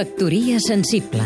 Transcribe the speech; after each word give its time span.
Factoria 0.00 0.56
sensible 0.64 1.20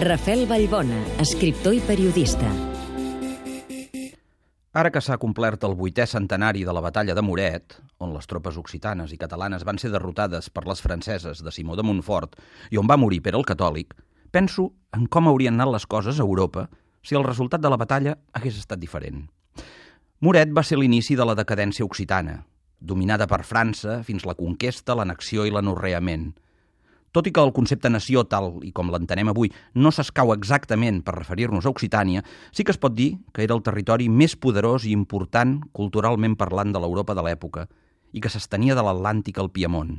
Rafel 0.00 0.46
Vallbona, 0.48 1.02
escriptor 1.20 1.76
i 1.76 1.82
periodista. 1.84 2.48
Ara 4.72 4.88
que 4.94 5.02
s'ha 5.04 5.18
complert 5.20 5.68
el 5.68 5.76
vuitè 5.76 6.08
centenari 6.08 6.64
de 6.64 6.72
la 6.72 6.80
batalla 6.80 7.12
de 7.12 7.26
Moret, 7.28 7.76
on 8.00 8.16
les 8.16 8.24
tropes 8.24 8.56
occitanes 8.56 9.12
i 9.12 9.20
catalanes 9.20 9.68
van 9.68 9.76
ser 9.76 9.92
derrotades 9.92 10.48
per 10.48 10.64
les 10.64 10.80
franceses 10.80 11.44
de 11.44 11.52
Simó 11.52 11.76
de 11.76 11.84
Montfort 11.84 12.40
i 12.72 12.80
on 12.80 12.88
va 12.88 12.96
morir 12.96 13.20
Pere 13.20 13.36
el 13.36 13.44
Catòlic, 13.44 13.92
penso 14.32 14.70
en 14.96 15.10
com 15.12 15.28
haurien 15.28 15.60
anat 15.60 15.74
les 15.76 15.84
coses 15.84 16.16
a 16.16 16.24
Europa 16.24 16.70
si 17.04 17.20
el 17.20 17.28
resultat 17.28 17.60
de 17.60 17.68
la 17.68 17.82
batalla 17.84 18.16
hagués 18.32 18.64
estat 18.64 18.80
diferent. 18.80 19.26
Moret 20.24 20.56
va 20.56 20.64
ser 20.64 20.80
l'inici 20.80 21.20
de 21.20 21.28
la 21.28 21.36
decadència 21.36 21.84
occitana, 21.84 22.46
dominada 22.86 23.26
per 23.26 23.42
França 23.44 24.00
fins 24.06 24.24
la 24.24 24.38
conquesta, 24.38 24.94
l'annexió 24.94 25.44
i 25.44 25.54
l'anorreament– 25.54 26.30
tot 27.16 27.24
i 27.24 27.32
que 27.32 27.40
el 27.40 27.54
concepte 27.56 27.88
nació, 27.88 28.26
tal 28.28 28.58
i 28.60 28.74
com 28.76 28.90
l'entenem 28.92 29.30
avui, 29.32 29.48
no 29.72 29.88
s'escau 29.88 30.34
exactament 30.34 30.98
per 31.04 31.14
referir-nos 31.16 31.64
a 31.64 31.70
Occitània, 31.72 32.20
sí 32.52 32.60
que 32.60 32.74
es 32.74 32.80
pot 32.82 32.92
dir 32.92 33.14
que 33.32 33.40
era 33.46 33.56
el 33.56 33.62
territori 33.64 34.10
més 34.12 34.34
poderós 34.36 34.84
i 34.84 34.92
important 34.92 35.54
culturalment 35.72 36.34
parlant 36.36 36.74
de 36.74 36.82
l'Europa 36.82 37.16
de 37.16 37.24
l'època 37.24 37.64
i 38.12 38.20
que 38.20 38.28
s'estenia 38.28 38.76
de 38.76 38.84
l'Atlàntic 38.84 39.40
al 39.40 39.48
Piemont. 39.48 39.94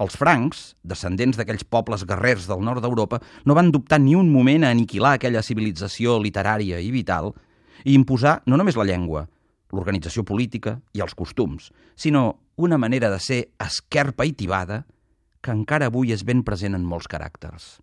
Els 0.00 0.16
francs, 0.16 0.62
descendents 0.80 1.36
d'aquells 1.36 1.68
pobles 1.68 2.06
guerrers 2.08 2.48
del 2.48 2.64
nord 2.64 2.80
d'Europa, 2.80 3.20
no 3.44 3.54
van 3.60 3.68
dubtar 3.68 4.00
ni 4.00 4.16
un 4.16 4.32
moment 4.32 4.64
a 4.64 4.72
aniquilar 4.72 5.18
aquella 5.18 5.44
civilització 5.44 6.16
literària 6.24 6.80
i 6.80 6.88
vital 6.88 7.34
i 7.84 7.92
imposar 7.92 8.38
no 8.48 8.56
només 8.56 8.80
la 8.80 8.88
llengua, 8.88 9.26
l'organització 9.74 10.24
política 10.24 10.78
i 10.94 11.02
els 11.04 11.14
costums, 11.14 11.72
sinó 11.96 12.40
una 12.56 12.78
manera 12.78 13.10
de 13.10 13.20
ser 13.20 13.40
esquerpa 13.60 14.26
i 14.26 14.32
tibada 14.32 14.84
que 15.44 15.52
encara 15.52 15.90
avui 15.90 16.14
és 16.14 16.24
ben 16.24 16.42
present 16.46 16.74
en 16.78 16.86
molts 16.88 17.10
caràcters. 17.10 17.74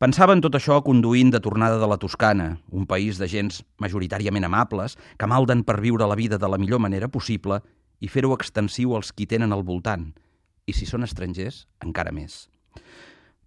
Pensava 0.00 0.32
en 0.32 0.40
tot 0.40 0.54
això 0.56 0.78
conduint 0.80 1.28
de 1.34 1.42
tornada 1.44 1.76
de 1.76 1.88
la 1.90 1.98
Toscana, 2.00 2.54
un 2.72 2.86
país 2.88 3.18
de 3.20 3.26
gens 3.28 3.58
majoritàriament 3.82 4.46
amables, 4.46 4.96
que 5.20 5.28
malden 5.28 5.60
per 5.66 5.76
viure 5.82 6.06
la 6.08 6.16
vida 6.16 6.38
de 6.40 6.48
la 6.48 6.56
millor 6.56 6.80
manera 6.80 7.10
possible 7.12 7.58
i 8.00 8.08
fer-ho 8.08 8.32
extensiu 8.32 8.94
als 8.96 9.12
qui 9.12 9.26
tenen 9.28 9.52
al 9.52 9.66
voltant, 9.66 10.06
i 10.64 10.72
si 10.72 10.88
són 10.88 11.04
estrangers, 11.04 11.66
encara 11.84 12.14
més. 12.16 12.46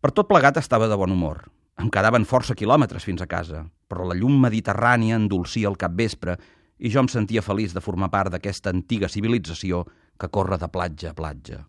Per 0.04 0.12
tot 0.12 0.30
plegat 0.30 0.60
estava 0.62 0.86
de 0.92 1.00
bon 1.00 1.16
humor. 1.16 1.48
Em 1.82 1.90
quedaven 1.90 2.28
força 2.30 2.54
quilòmetres 2.54 3.08
fins 3.08 3.24
a 3.24 3.30
casa, 3.32 3.64
però 3.90 4.06
la 4.06 4.18
llum 4.20 4.36
mediterrània 4.44 5.18
endolcia 5.18 5.72
el 5.72 5.80
capvespre 5.82 6.38
i 6.80 6.90
jo 6.90 7.04
em 7.04 7.12
sentia 7.12 7.44
feliç 7.46 7.76
de 7.76 7.84
formar 7.84 8.10
part 8.14 8.34
d'aquesta 8.34 8.74
antiga 8.74 9.10
civilització 9.10 9.84
que 10.20 10.30
corre 10.30 10.58
de 10.58 10.70
platja 10.72 11.12
a 11.12 11.18
platja 11.18 11.64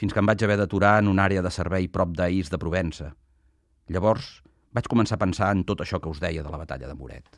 fins 0.00 0.14
que 0.16 0.22
em 0.22 0.30
vaig 0.30 0.42
haver 0.44 0.56
d'aturar 0.56 0.94
en 1.02 1.10
una 1.12 1.26
àrea 1.28 1.42
de 1.44 1.52
servei 1.52 1.84
prop 1.92 2.14
d'Aís 2.16 2.48
de 2.48 2.58
Provença. 2.58 3.10
Llavors 3.92 4.40
vaig 4.72 4.88
començar 4.88 5.18
a 5.18 5.24
pensar 5.26 5.50
en 5.52 5.66
tot 5.68 5.84
això 5.84 6.00
que 6.00 6.08
us 6.08 6.22
deia 6.22 6.44
de 6.46 6.48
la 6.48 6.60
batalla 6.62 6.88
de 6.88 6.96
Moret. 6.96 7.36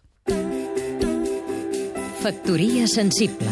Factoria 2.23 2.87
sensible 2.87 3.51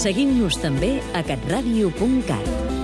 Seguim-nos 0.00 0.56
també 0.62 0.94
a 1.12 1.24
catradio.cat 1.26 2.79